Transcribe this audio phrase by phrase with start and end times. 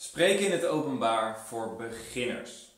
[0.00, 2.76] Spreken in het openbaar voor beginners.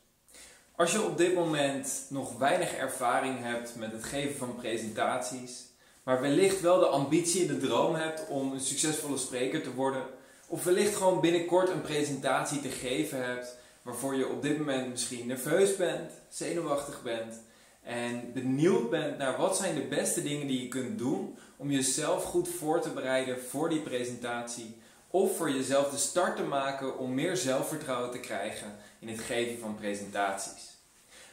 [0.77, 5.67] Als je op dit moment nog weinig ervaring hebt met het geven van presentaties,
[6.03, 10.03] maar wellicht wel de ambitie en de droom hebt om een succesvolle spreker te worden,
[10.46, 15.27] of wellicht gewoon binnenkort een presentatie te geven hebt waarvoor je op dit moment misschien
[15.27, 17.43] nerveus bent, zenuwachtig bent
[17.82, 22.25] en benieuwd bent naar wat zijn de beste dingen die je kunt doen om jezelf
[22.25, 24.77] goed voor te bereiden voor die presentatie
[25.11, 29.59] of voor jezelf de start te maken om meer zelfvertrouwen te krijgen in het geven
[29.59, 30.70] van presentaties.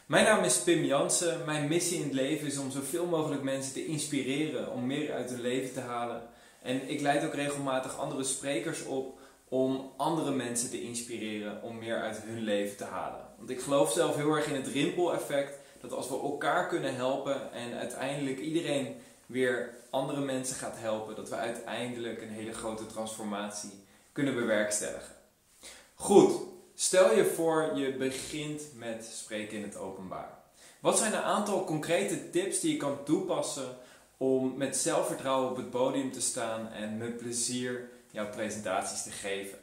[0.06, 1.46] Mijn naam is Pim Jansen.
[1.46, 5.30] Mijn missie in het leven is om zoveel mogelijk mensen te inspireren om meer uit
[5.30, 6.22] hun leven te halen.
[6.62, 12.02] En ik leid ook regelmatig andere sprekers op om andere mensen te inspireren om meer
[12.02, 13.26] uit hun leven te halen.
[13.38, 15.60] Want ik geloof zelf heel erg in het rimpel-effect.
[15.82, 18.96] Dat als we elkaar kunnen helpen en uiteindelijk iedereen
[19.28, 23.72] weer andere mensen gaat helpen, dat we uiteindelijk een hele grote transformatie
[24.12, 25.16] kunnen bewerkstelligen.
[25.96, 26.42] Goed,
[26.76, 30.38] stel je voor je begint met spreken in het openbaar.
[30.80, 33.78] Wat zijn een aantal concrete tips die je kan toepassen
[34.18, 39.58] om met zelfvertrouwen op het podium te staan en met plezier jouw presentaties te geven?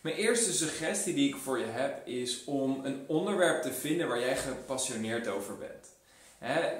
[0.00, 4.20] Mijn eerste suggestie die ik voor je heb is om een onderwerp te vinden waar
[4.20, 5.95] jij gepassioneerd over bent.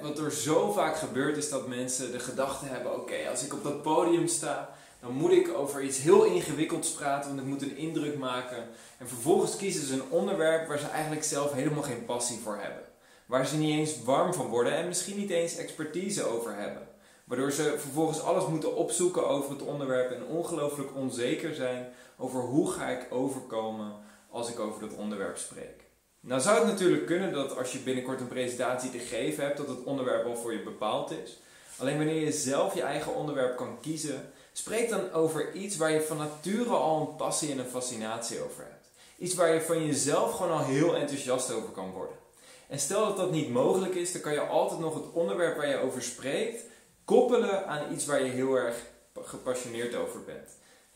[0.03, 3.63] Wat er zo vaak gebeurt is dat mensen de gedachte hebben: oké, als ik op
[3.63, 7.77] dat podium sta, dan moet ik over iets heel ingewikkelds praten, want ik moet een
[7.77, 8.69] indruk maken.
[8.99, 12.83] En vervolgens kiezen ze een onderwerp waar ze eigenlijk zelf helemaal geen passie voor hebben.
[13.27, 16.89] Waar ze niet eens warm van worden en misschien niet eens expertise over hebben.
[17.25, 22.71] Waardoor ze vervolgens alles moeten opzoeken over het onderwerp en ongelooflijk onzeker zijn over hoe
[22.71, 23.93] ga ik overkomen
[24.31, 25.86] als ik over dat onderwerp spreek.
[26.27, 29.69] Nou zou het natuurlijk kunnen dat als je binnenkort een presentatie te geven hebt, dat
[29.69, 31.39] het onderwerp al voor je bepaald is.
[31.79, 36.03] Alleen wanneer je zelf je eigen onderwerp kan kiezen, spreek dan over iets waar je
[36.03, 38.89] van nature al een passie en een fascinatie over hebt.
[39.19, 42.17] Iets waar je van jezelf gewoon al heel enthousiast over kan worden.
[42.69, 45.69] En stel dat dat niet mogelijk is, dan kan je altijd nog het onderwerp waar
[45.69, 46.63] je over spreekt
[47.05, 48.77] koppelen aan iets waar je heel erg
[49.15, 50.51] gepassioneerd over bent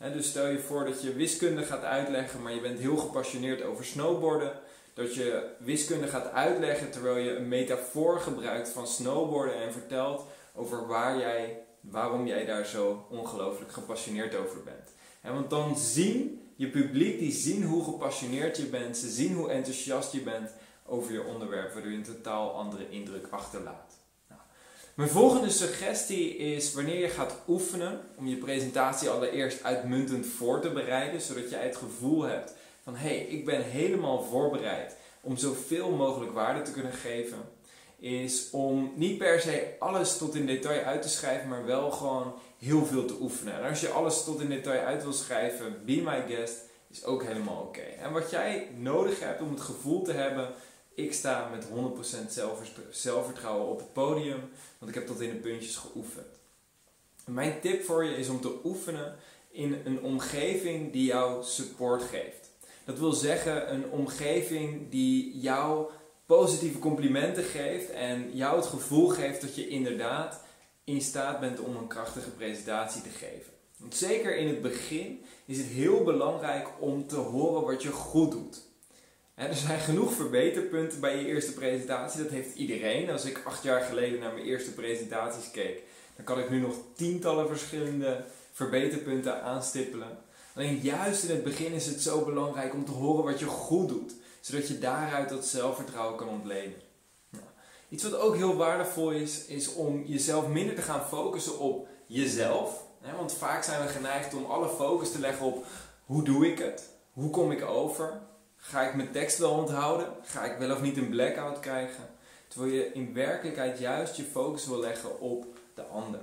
[0.09, 3.85] dus stel je voor dat je wiskunde gaat uitleggen, maar je bent heel gepassioneerd over
[3.85, 4.51] snowboarden.
[4.93, 10.25] Dat je wiskunde gaat uitleggen terwijl je een metafoor gebruikt van snowboarden en vertelt
[10.55, 14.91] over waar jij, waarom jij daar zo ongelooflijk gepassioneerd over bent.
[15.21, 20.11] want dan zien je publiek, die zien hoe gepassioneerd je bent, ze zien hoe enthousiast
[20.11, 20.49] je bent
[20.85, 23.99] over je onderwerp, waardoor je een totaal andere indruk achterlaat.
[24.93, 30.69] Mijn volgende suggestie is wanneer je gaat oefenen om je presentatie allereerst uitmuntend voor te
[30.69, 32.53] bereiden, zodat jij het gevoel hebt
[32.83, 37.37] van hé, hey, ik ben helemaal voorbereid om zoveel mogelijk waarde te kunnen geven,
[37.99, 42.33] is om niet per se alles tot in detail uit te schrijven, maar wel gewoon
[42.57, 43.53] heel veel te oefenen.
[43.53, 46.59] En als je alles tot in detail uit wil schrijven, be my guest,
[46.91, 47.81] is ook helemaal oké.
[47.81, 50.53] En wat jij nodig hebt om het gevoel te hebben
[50.93, 51.69] ik sta met 100%
[52.89, 56.39] zelfvertrouwen op het podium, want ik heb tot in de puntjes geoefend.
[57.25, 59.15] Mijn tip voor je is om te oefenen
[59.51, 62.40] in een omgeving die jou support geeft.
[62.85, 65.89] Dat wil zeggen een omgeving die jou
[66.25, 70.43] positieve complimenten geeft en jou het gevoel geeft dat je inderdaad
[70.83, 73.53] in staat bent om een krachtige presentatie te geven.
[73.77, 78.31] Want zeker in het begin is het heel belangrijk om te horen wat je goed
[78.31, 78.69] doet
[79.49, 82.23] er zijn genoeg verbeterpunten bij je eerste presentatie.
[82.23, 83.09] Dat heeft iedereen.
[83.09, 85.83] Als ik acht jaar geleden naar mijn eerste presentaties keek,
[86.15, 90.17] dan kan ik nu nog tientallen verschillende verbeterpunten aanstippelen.
[90.55, 93.89] Alleen juist in het begin is het zo belangrijk om te horen wat je goed
[93.89, 96.81] doet, zodat je daaruit dat zelfvertrouwen kan ontlenen.
[97.89, 102.83] Iets wat ook heel waardevol is, is om jezelf minder te gaan focussen op jezelf.
[103.17, 105.65] Want vaak zijn we geneigd om alle focus te leggen op
[106.05, 106.89] hoe doe ik het?
[107.13, 108.21] Hoe kom ik over?
[108.55, 110.07] Ga ik mijn tekst wel onthouden?
[110.21, 112.03] Ga ik wel of niet een blackout krijgen?
[112.47, 116.21] Terwijl je in werkelijkheid juist je focus wil leggen op de ander.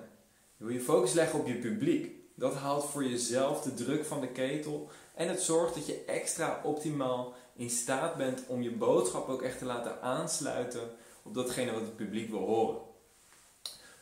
[0.56, 2.16] Je wil je focus leggen op je publiek.
[2.38, 6.60] Dat haalt voor jezelf de druk van de ketel en het zorgt dat je extra
[6.64, 10.90] optimaal in staat bent om je boodschap ook echt te laten aansluiten
[11.22, 12.80] op datgene wat het publiek wil horen.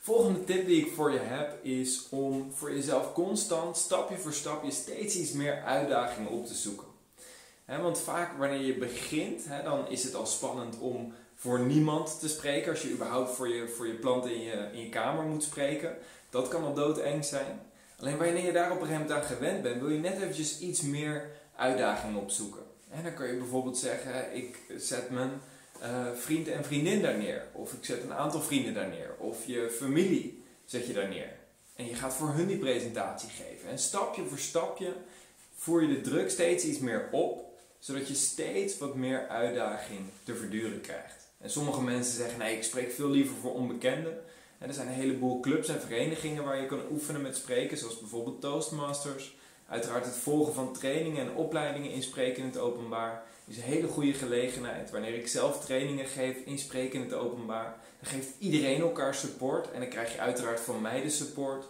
[0.00, 4.70] Volgende tip die ik voor je heb is om voor jezelf constant, stapje voor stapje,
[4.70, 6.94] steeds iets meer uitdagingen op te zoeken
[7.66, 12.70] want vaak wanneer je begint, dan is het al spannend om voor niemand te spreken.
[12.70, 15.96] Als je überhaupt voor je, voor je planten in je, in je kamer moet spreken.
[16.30, 17.60] Dat kan al doodeng zijn.
[17.98, 20.58] Alleen wanneer je daar op een gegeven moment aan gewend bent, wil je net eventjes
[20.58, 22.62] iets meer uitdaging opzoeken.
[22.90, 25.30] En dan kan je bijvoorbeeld zeggen, ik zet mijn
[25.82, 27.46] uh, vriend en vriendin daar neer.
[27.52, 29.14] Of ik zet een aantal vrienden daar neer.
[29.18, 31.32] Of je familie zet je daar neer.
[31.76, 33.68] En je gaat voor hun die presentatie geven.
[33.68, 34.92] En stapje voor stapje
[35.56, 37.46] voer je de druk steeds iets meer op
[37.78, 41.28] zodat je steeds wat meer uitdaging te verduren krijgt.
[41.38, 44.18] En sommige mensen zeggen, nee, ik spreek veel liever voor onbekenden.
[44.58, 48.40] Er zijn een heleboel clubs en verenigingen waar je kan oefenen met spreken, zoals bijvoorbeeld
[48.40, 49.36] Toastmasters.
[49.68, 53.86] Uiteraard het volgen van trainingen en opleidingen in spreken in het openbaar is een hele
[53.86, 54.90] goede gelegenheid.
[54.90, 59.70] Wanneer ik zelf trainingen geef in spreken in het openbaar, dan geeft iedereen elkaar support.
[59.70, 61.64] En dan krijg je uiteraard van mij de support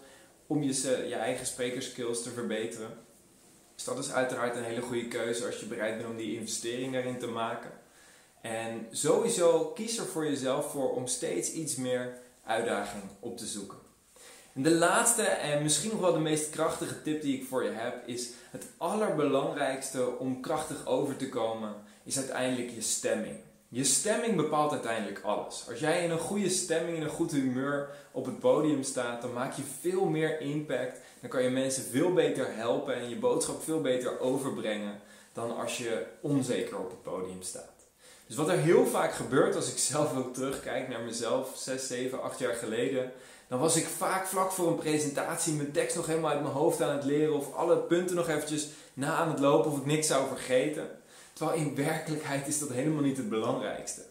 [0.46, 2.98] om je, je eigen sprekerskills te verbeteren.
[3.74, 6.92] Dus dat is uiteraard een hele goede keuze als je bereid bent om die investering
[6.92, 7.70] daarin te maken.
[8.40, 13.78] En sowieso kies er voor jezelf voor om steeds iets meer uitdaging op te zoeken.
[14.54, 17.70] En de laatste en misschien nog wel de meest krachtige tip die ik voor je
[17.70, 23.36] heb is het allerbelangrijkste om krachtig over te komen is uiteindelijk je stemming.
[23.68, 25.64] Je stemming bepaalt uiteindelijk alles.
[25.68, 29.32] Als jij in een goede stemming, in een goed humeur op het podium staat, dan
[29.32, 31.00] maak je veel meer impact.
[31.20, 35.00] Dan kan je mensen veel beter helpen en je boodschap veel beter overbrengen
[35.32, 37.75] dan als je onzeker op het podium staat.
[38.26, 42.22] Dus wat er heel vaak gebeurt als ik zelf ook terugkijk naar mezelf 6, 7,
[42.22, 43.12] 8 jaar geleden,
[43.48, 46.82] dan was ik vaak vlak voor een presentatie mijn tekst nog helemaal uit mijn hoofd
[46.82, 50.06] aan het leren of alle punten nog eventjes na aan het lopen of ik niks
[50.06, 50.88] zou vergeten.
[51.32, 54.02] Terwijl in werkelijkheid is dat helemaal niet het belangrijkste.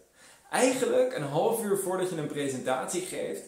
[0.51, 3.41] Eigenlijk een half uur voordat je een presentatie geeft,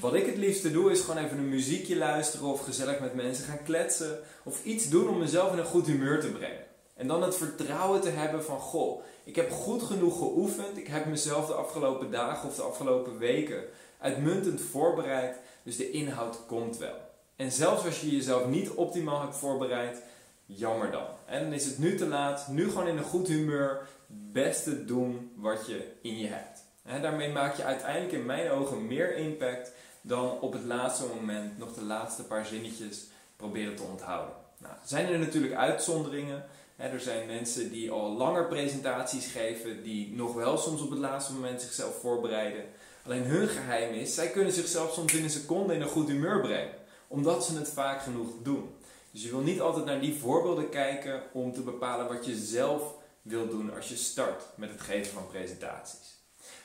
[0.00, 3.44] wat ik het liefste doe is gewoon even een muziekje luisteren of gezellig met mensen
[3.44, 6.73] gaan kletsen of iets doen om mezelf in een goed humeur te brengen.
[6.94, 11.06] En dan het vertrouwen te hebben van, goh, ik heb goed genoeg geoefend, ik heb
[11.06, 13.64] mezelf de afgelopen dagen of de afgelopen weken
[13.98, 16.96] uitmuntend voorbereid, dus de inhoud komt wel.
[17.36, 20.02] En zelfs als je jezelf niet optimaal hebt voorbereid,
[20.46, 21.06] jammer dan.
[21.24, 25.32] En dan is het nu te laat, nu gewoon in een goed humeur, beste doen
[25.36, 26.64] wat je in je hebt.
[26.82, 31.58] En daarmee maak je uiteindelijk in mijn ogen meer impact dan op het laatste moment
[31.58, 33.06] nog de laatste paar zinnetjes
[33.36, 34.34] proberen te onthouden.
[34.58, 36.44] Nou, zijn er natuurlijk uitzonderingen.
[36.76, 41.32] Er zijn mensen die al langer presentaties geven, die nog wel soms op het laatste
[41.32, 42.64] moment zichzelf voorbereiden.
[43.06, 46.40] Alleen hun geheim is, zij kunnen zichzelf soms in een seconde in een goed humeur
[46.40, 46.74] brengen.
[47.08, 48.74] Omdat ze het vaak genoeg doen.
[49.10, 52.82] Dus je wil niet altijd naar die voorbeelden kijken om te bepalen wat je zelf
[53.22, 56.14] wil doen als je start met het geven van presentaties.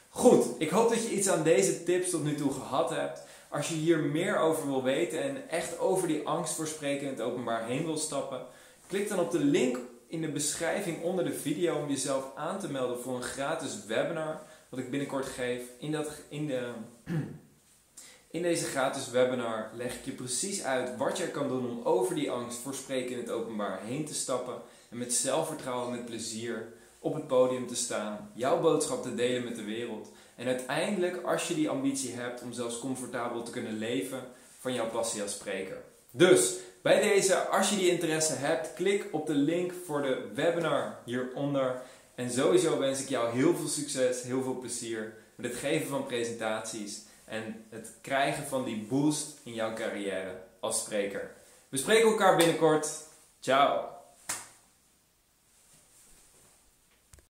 [0.10, 3.22] Goed, ik hoop dat je iets aan deze tips tot nu toe gehad hebt.
[3.50, 7.14] Als je hier meer over wil weten en echt over die angst voor spreken in
[7.14, 8.46] het openbaar heen wil stappen,
[8.88, 9.80] klik dan op de link
[10.10, 14.42] in de beschrijving onder de video om jezelf aan te melden voor een gratis webinar
[14.70, 15.62] wat ik binnenkort geef.
[15.80, 16.72] In, dat, in, de,
[18.38, 22.16] in deze gratis webinar leg ik je precies uit wat jij kan doen om over
[22.16, 24.56] die angst voor spreken in het openbaar heen te stappen.
[24.90, 28.32] En met zelfvertrouwen, met plezier op het podium te staan.
[28.34, 30.12] Jouw boodschap te delen met de wereld.
[30.36, 34.24] En uiteindelijk, als je die ambitie hebt om zelfs comfortabel te kunnen leven
[34.60, 35.84] van jouw passie als spreker.
[36.12, 41.00] Dus, bij deze, als je die interesse hebt, klik op de link voor de webinar
[41.06, 41.82] hieronder.
[42.16, 46.06] En sowieso wens ik jou heel veel succes, heel veel plezier met het geven van
[46.06, 51.32] presentaties en het krijgen van die boost in jouw carrière als spreker.
[51.70, 52.90] We spreken elkaar binnenkort.
[53.40, 53.99] Ciao!